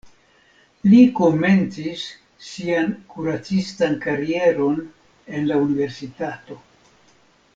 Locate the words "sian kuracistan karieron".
2.45-4.81